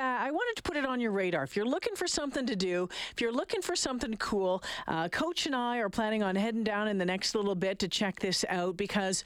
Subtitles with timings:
[0.00, 0.22] back.
[0.22, 1.42] I wanted to put it on your radar.
[1.42, 5.44] If you're looking for something to do, if you're looking for something cool, uh, Coach
[5.44, 8.42] and I are planning on heading down in the next little bit to check this
[8.48, 9.24] out because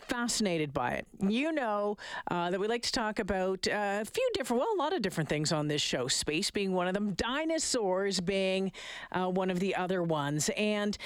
[0.00, 1.06] fascinated by it.
[1.20, 1.96] You know
[2.28, 5.00] uh, that we like to talk about uh, a few different, well, a lot of
[5.00, 6.08] different things on this show.
[6.08, 8.72] Space being one of them, dinosaurs being
[9.12, 10.50] uh, one of the other ones.
[10.56, 10.98] And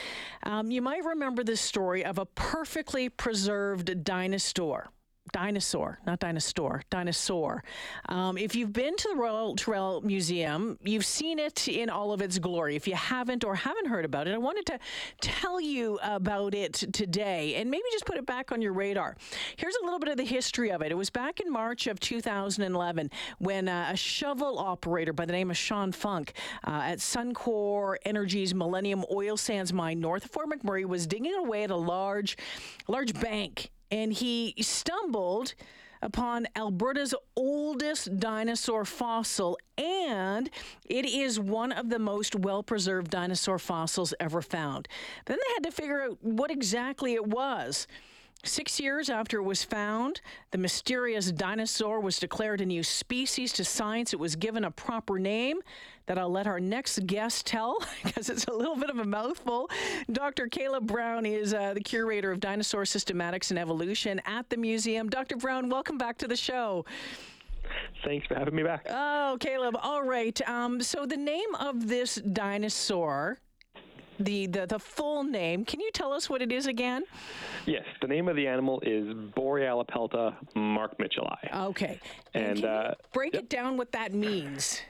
[0.45, 4.89] um, you might remember the story of a perfectly preserved dinosaur
[5.33, 7.65] dinosaur, not dinosaur, dinosaur.
[8.09, 12.21] Um, if you've been to the Royal Tyrrell Museum, you've seen it in all of
[12.21, 12.77] its glory.
[12.77, 14.79] If you haven't or haven't heard about it, I wanted to
[15.21, 19.17] tell you about it today and maybe just put it back on your radar.
[19.57, 20.93] Here's a little bit of the history of it.
[20.93, 25.51] It was back in March of 2011 when uh, a shovel operator by the name
[25.51, 26.35] of Sean Funk
[26.67, 31.65] uh, at Suncor Energy's Millennium Oil Sands mine north of Fort McMurray was digging away
[31.65, 32.37] at a large,
[32.89, 35.55] large bank and he stumbled
[36.03, 40.51] upon Alberta's oldest dinosaur fossil, and
[40.87, 44.87] it is one of the most well preserved dinosaur fossils ever found.
[45.25, 47.87] Then they had to figure out what exactly it was.
[48.45, 53.65] Six years after it was found, the mysterious dinosaur was declared a new species to
[53.65, 54.13] science.
[54.13, 55.61] It was given a proper name
[56.05, 59.71] that I'll let our next guest tell because it's a little bit of a mouthful.
[60.13, 60.49] Dr.
[60.49, 65.09] Caleb Brown is uh, the curator of dinosaur systematics and evolution at the museum.
[65.09, 65.37] Dr.
[65.37, 66.85] Brown, welcome back to the show.
[68.05, 68.87] Thanks for having me back.
[68.91, 69.75] Oh, Caleb.
[69.83, 70.39] All right.
[70.47, 73.39] Um, so the name of this dinosaur
[74.19, 75.65] the, the the full name.
[75.65, 77.05] Can you tell us what it is again?
[77.67, 79.07] Yes, the name of the animal is
[79.37, 81.67] Borealopelta markmitchellii.
[81.69, 82.01] Okay,
[82.35, 83.45] and, and uh, break yep.
[83.45, 84.81] it down what that means.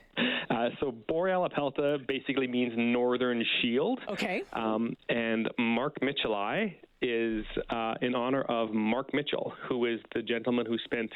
[0.51, 4.01] Uh, so Borealopelta basically means northern shield.
[4.09, 4.43] Okay.
[4.53, 10.79] Um, and markmitchellii is uh, in honor of Mark Mitchell, who is the gentleman who
[10.85, 11.11] spent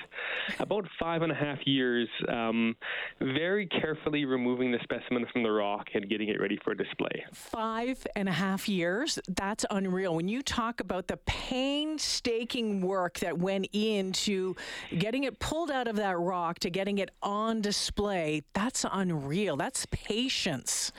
[0.61, 2.77] about five and a half years um,
[3.21, 7.25] very carefully removing the specimen from the rock and getting it ready for display.
[7.33, 9.19] Five and a half years?
[9.29, 10.15] That's unreal.
[10.15, 14.55] When you talk about the painstaking work that went into
[14.99, 19.57] getting it pulled out of that rock to getting it on display, that's unreal.
[19.57, 20.93] That's patience.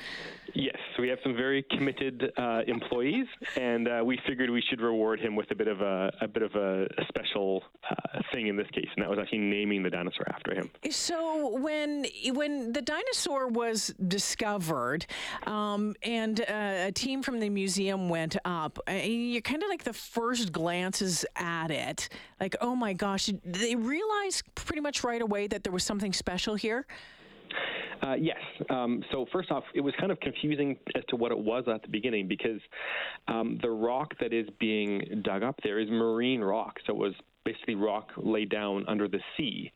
[0.54, 5.20] Yes, we have some very committed uh, employees, and uh, we figured we should reward
[5.20, 8.56] him with a bit of a, a bit of a, a special uh, thing in
[8.56, 10.70] this case, and that was actually naming the dinosaur after him.
[10.90, 15.06] So when when the dinosaur was discovered,
[15.46, 19.84] um, and uh, a team from the museum went up, uh, you kind of like
[19.84, 22.10] the first glances at it,
[22.40, 26.56] like oh my gosh, they realized pretty much right away that there was something special
[26.56, 26.86] here.
[28.02, 28.38] Uh, yes.
[28.70, 31.82] Um, so first off, it was kind of confusing as to what it was at
[31.82, 32.62] the beginning because
[33.28, 36.76] um, the rock that is being dug up there is marine rock.
[36.88, 37.14] So it was
[37.52, 39.72] basically rock laid down under the sea.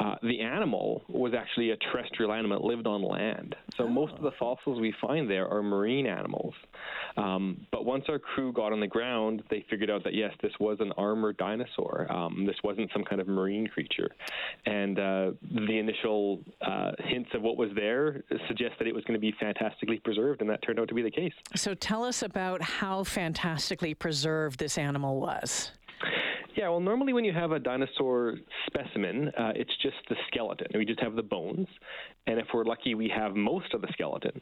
[0.00, 3.54] Uh, the animal was actually a terrestrial animal that lived on land.
[3.76, 3.88] So oh.
[3.88, 6.54] most of the fossils we find there are marine animals.
[7.16, 10.52] Um, but once our crew got on the ground, they figured out that yes, this
[10.58, 12.10] was an armored dinosaur.
[12.10, 14.10] Um, this wasn't some kind of marine creature.
[14.66, 19.14] And uh, the initial uh, hints of what was there suggest that it was going
[19.14, 21.32] to be fantastically preserved, and that turned out to be the case.
[21.54, 25.70] So tell us about how fantastically preserved this animal was.
[26.56, 30.68] Yeah, well, normally when you have a dinosaur specimen, uh, it's just the skeleton.
[30.74, 31.66] We just have the bones.
[32.28, 34.40] And if we're lucky, we have most of the skeleton.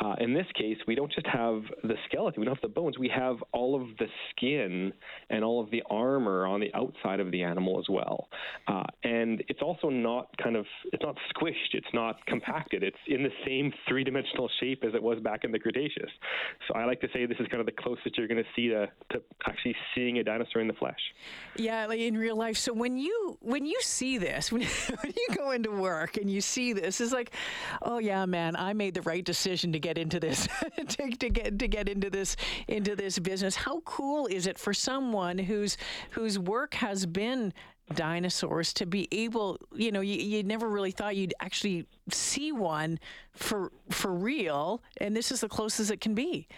[0.00, 2.98] Uh, in this case, we don't just have the skeleton, we don't have the bones,
[2.98, 4.92] we have all of the skin
[5.30, 8.28] and all of the armor on the outside of the animal as well.
[8.68, 13.22] Uh, and it's also not kind of, it's not squished, it's not compacted, it's in
[13.22, 16.10] the same three dimensional shape as it was back in the Cretaceous.
[16.68, 18.68] So I like to say this is kind of the closest you're going to see
[18.68, 21.00] to, to actually seeing a dinosaur in the flesh.
[21.56, 22.56] Yeah, like in real life.
[22.56, 24.62] So when you when you see this, when,
[25.00, 27.32] when you go into work and you see this, it's like,
[27.82, 30.48] oh yeah, man, I made the right decision to get into this,
[30.88, 32.36] to, to get to get into this
[32.68, 33.54] into this business.
[33.54, 35.76] How cool is it for someone whose
[36.10, 37.52] whose work has been
[37.94, 42.98] dinosaurs to be able you know you, you never really thought you'd actually see one
[43.32, 46.48] for for real and this is the closest it can be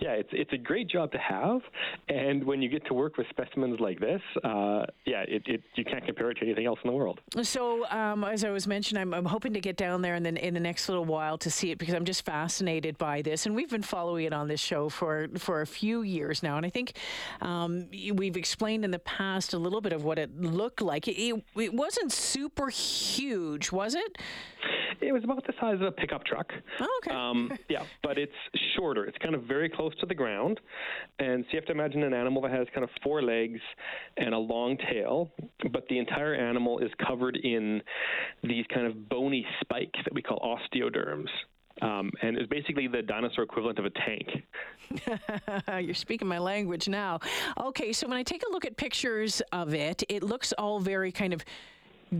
[0.00, 1.60] yeah, it's it's a great job to have,
[2.08, 5.84] and when you get to work with specimens like this, uh, yeah, it, it, you
[5.84, 7.20] can't compare it to anything else in the world.
[7.42, 10.46] So, um, as I was mentioning, I'm, I'm hoping to get down there in the
[10.46, 13.54] in the next little while to see it because I'm just fascinated by this, and
[13.54, 16.70] we've been following it on this show for for a few years now, and I
[16.70, 16.96] think
[17.40, 21.08] um, we've explained in the past a little bit of what it looked like.
[21.08, 24.18] It, it, it wasn't super huge, was it?
[25.00, 26.52] It was about the size of a pickup truck.
[26.78, 27.14] Oh, okay.
[27.14, 28.34] Um, yeah, but it's
[28.76, 29.06] shorter.
[29.06, 30.60] It's kind of very close close to the ground.
[31.18, 33.60] And so you have to imagine an animal that has kind of four legs
[34.16, 35.30] and a long tail,
[35.72, 37.82] but the entire animal is covered in
[38.42, 41.28] these kind of bony spikes that we call osteoderms.
[41.82, 44.28] Um, and it's basically the dinosaur equivalent of a tank.
[45.84, 47.20] You're speaking my language now.
[47.58, 51.10] Okay, so when I take a look at pictures of it, it looks all very
[51.10, 51.42] kind of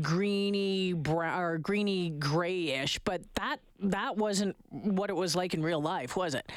[0.01, 5.83] greeny brown or greeny grayish, but that that wasn't what it was like in real
[5.83, 6.51] life, was it?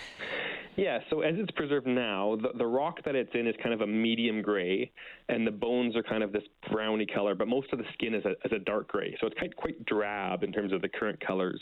[0.76, 3.82] Yeah, so as it's preserved now, the, the rock that it's in is kind of
[3.82, 4.92] a medium gray,
[5.30, 8.26] and the bones are kind of this browny color, but most of the skin is
[8.26, 9.16] a, is a dark gray.
[9.22, 11.62] So it's quite, quite drab in terms of the current colors.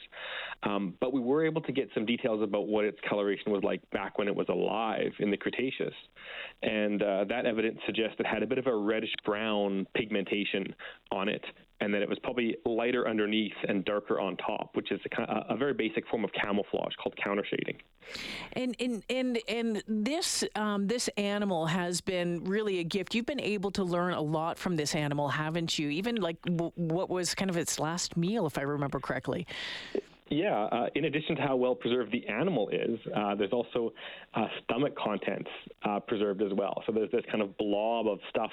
[0.63, 3.81] Um, but we were able to get some details about what its coloration was like
[3.91, 5.93] back when it was alive in the Cretaceous.
[6.63, 10.73] And uh, that evidence suggests it had a bit of a reddish brown pigmentation
[11.11, 11.43] on it
[11.81, 15.57] and that it was probably lighter underneath and darker on top, which is a, a
[15.57, 17.75] very basic form of camouflage called countershading.
[18.53, 23.15] And and and and this um, this animal has been really a gift.
[23.15, 25.89] You've been able to learn a lot from this animal, haven't you?
[25.89, 29.47] Even like w- what was kind of its last meal, if I remember correctly.
[30.31, 33.91] Yeah, uh, in addition to how well preserved the animal is, uh, there's also
[34.33, 35.49] uh, stomach contents
[35.83, 36.81] uh, preserved as well.
[36.85, 38.51] So there's this kind of blob of stuff,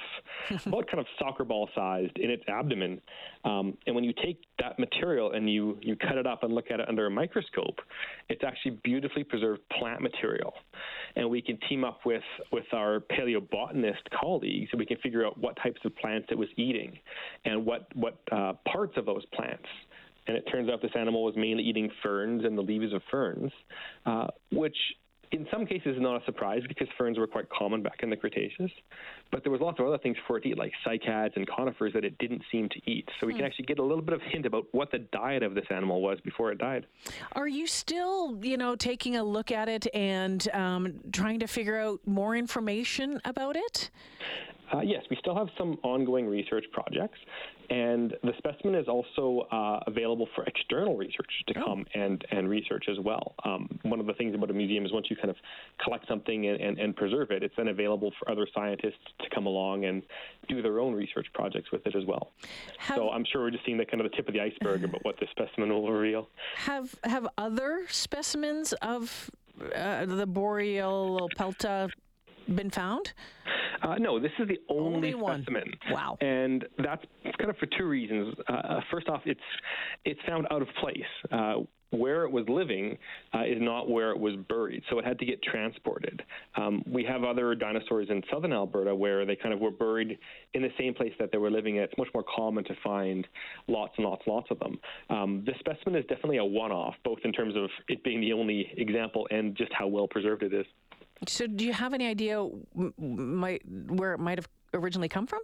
[0.66, 3.00] about kind of soccer ball sized, in its abdomen.
[3.44, 6.72] Um, and when you take that material and you, you cut it up and look
[6.72, 7.80] at it under a microscope,
[8.28, 10.52] it's actually beautifully preserved plant material.
[11.14, 15.38] And we can team up with, with our paleobotanist colleagues and we can figure out
[15.38, 16.98] what types of plants it was eating
[17.44, 19.68] and what, what uh, parts of those plants
[20.28, 23.50] and it turns out this animal was mainly eating ferns and the leaves of ferns,
[24.06, 24.76] uh, which
[25.32, 28.16] in some cases is not a surprise because ferns were quite common back in the
[28.16, 28.70] Cretaceous.
[29.30, 31.92] But there was lots of other things for it to eat, like cycads and conifers
[31.94, 33.08] that it didn't seem to eat.
[33.20, 33.46] So we can hmm.
[33.46, 36.18] actually get a little bit of hint about what the diet of this animal was
[36.20, 36.86] before it died.
[37.32, 41.78] Are you still, you know, taking a look at it and um, trying to figure
[41.78, 43.90] out more information about it?
[44.72, 47.18] Uh, yes, we still have some ongoing research projects,
[47.70, 51.64] and the specimen is also uh, available for external researchers to oh.
[51.64, 53.34] come and, and research as well.
[53.44, 55.36] Um, one of the things about a museum is once you kind of
[55.82, 59.46] collect something and, and, and, preserve it, it's then available for other scientists to come
[59.46, 60.02] along and
[60.48, 62.32] do their own research projects with it as well.
[62.78, 64.84] Have, so I'm sure we're just seeing the kind of the tip of the iceberg
[64.84, 66.28] about what this specimen will reveal.
[66.56, 69.30] Have have other specimens of
[69.74, 71.90] uh, the boreal pelta
[72.54, 73.12] been found?
[73.82, 75.72] Uh, no, this is the only, only specimen.
[75.90, 76.16] Wow.
[76.20, 77.04] And that's
[77.38, 78.34] kind of for two reasons.
[78.48, 79.40] Uh, uh, first off, it's
[80.04, 81.02] it's found out of place.
[81.30, 81.54] Uh,
[81.90, 82.98] where it was living
[83.34, 86.22] uh, is not where it was buried, so it had to get transported.
[86.56, 90.18] Um, we have other dinosaurs in southern Alberta where they kind of were buried
[90.54, 91.76] in the same place that they were living.
[91.76, 93.26] It's much more common to find
[93.68, 94.78] lots and lots and lots of them.
[95.08, 98.70] Um, this specimen is definitely a one-off, both in terms of it being the only
[98.76, 100.66] example and just how well preserved it is.
[101.26, 102.46] So, do you have any idea
[102.98, 105.40] might, where it might have originally come from?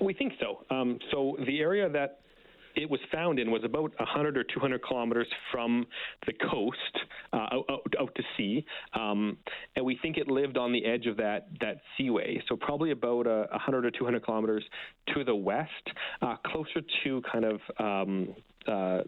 [0.00, 0.64] We think so.
[0.74, 2.20] Um, so, the area that
[2.76, 5.86] it was found in was about 100 or 200 kilometers from
[6.26, 6.76] the coast
[7.32, 8.64] uh, out, out, out, to sea,
[8.94, 9.36] um,
[9.76, 12.42] and we think it lived on the edge of that that seaway.
[12.48, 14.64] So probably about uh, 100 or 200 kilometers
[15.14, 15.70] to the west,
[16.22, 18.34] uh, closer to kind of um,
[18.66, 19.02] uh,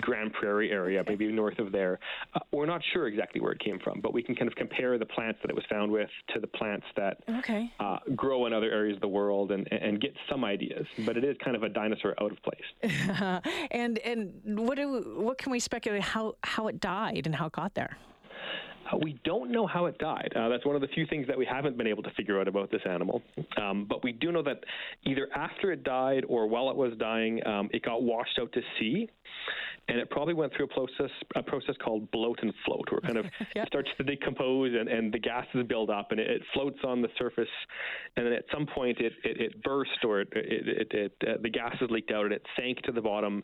[0.00, 1.98] Grande Prairie area, maybe north of there.
[2.34, 4.98] Uh, we're not sure exactly where it came from, but we can kind of compare
[4.98, 7.70] the plants that it was found with to the plants that okay.
[7.80, 10.86] uh, grow in other areas of the world and, and get some ideas.
[11.04, 13.42] But it is kind of a dinosaur out of place.
[13.70, 17.52] and and what do what can we speculate how how it died and how it
[17.52, 17.96] got there?
[18.92, 20.32] Uh, we don't know how it died.
[20.36, 22.48] Uh, that's one of the few things that we haven't been able to figure out
[22.48, 23.22] about this animal.
[23.60, 24.64] Um, but we do know that
[25.04, 28.60] either after it died or while it was dying, um, it got washed out to
[28.78, 29.08] sea
[29.88, 33.04] and it probably went through a process a process called bloat and float, where it
[33.04, 33.66] kind of yep.
[33.66, 37.08] starts to decompose and, and the gases build up and it, it, floats on the
[37.18, 37.48] surface,
[38.16, 41.50] and then at some point it, it, it burst or it, it, it uh, the
[41.50, 43.42] gases leaked out and it sank to the bottom,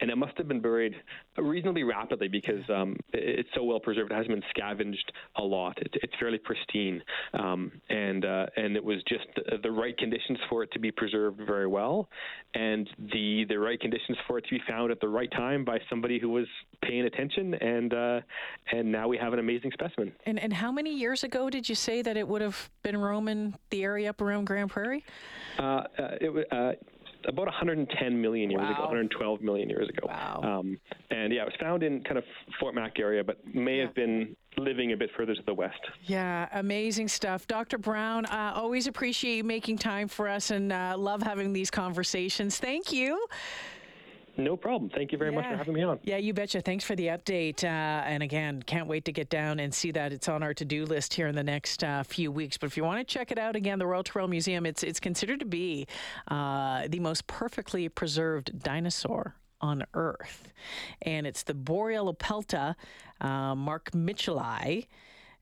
[0.00, 0.94] and it must have been buried
[1.38, 4.10] reasonably rapidly because um, it's so well preserved.
[4.10, 4.85] It hasn't been scavenged
[5.36, 5.78] a lot.
[5.78, 7.02] It, it's fairly pristine,
[7.34, 10.90] um, and uh, and it was just the, the right conditions for it to be
[10.90, 12.08] preserved very well,
[12.54, 15.78] and the the right conditions for it to be found at the right time by
[15.88, 16.46] somebody who was
[16.82, 18.20] paying attention, and uh,
[18.72, 20.12] and now we have an amazing specimen.
[20.26, 23.54] And and how many years ago did you say that it would have been roaming
[23.70, 25.04] the area up around Grande Prairie?
[25.58, 25.84] Uh, uh,
[26.20, 26.72] it, uh,
[27.26, 28.72] about 110 million years wow.
[28.72, 30.06] ago, 112 million years ago.
[30.06, 30.40] Wow.
[30.42, 30.78] Um,
[31.10, 32.24] and yeah, it was found in kind of
[32.60, 33.86] Fort Mac area, but may yeah.
[33.86, 35.80] have been living a bit further to the west.
[36.04, 37.46] Yeah, amazing stuff.
[37.46, 37.78] Dr.
[37.78, 42.58] Brown, uh, always appreciate you making time for us and uh, love having these conversations.
[42.58, 43.26] Thank you.
[44.38, 44.90] No problem.
[44.90, 45.98] Thank you very much for having me on.
[46.02, 46.60] Yeah, you betcha.
[46.60, 47.64] Thanks for the update.
[47.64, 50.12] Uh, and again, can't wait to get down and see that.
[50.12, 52.58] It's on our to-do list here in the next uh, few weeks.
[52.58, 55.00] But if you want to check it out again, the Royal Tyrrell Museum, it's it's
[55.00, 55.86] considered to be
[56.28, 60.52] uh, the most perfectly preserved dinosaur on Earth,
[61.02, 62.74] and it's the Borealopelta
[63.20, 64.86] uh, Mark Mitchellii.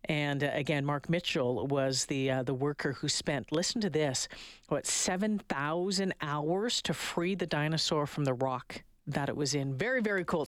[0.08, 4.28] And uh, again, Mark Mitchell was the uh, the worker who spent listen to this
[4.68, 9.74] what seven thousand hours to free the dinosaur from the rock that it was in.
[9.74, 10.42] Very very cool.